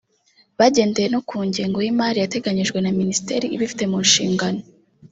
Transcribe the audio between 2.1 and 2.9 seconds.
yateganyijwe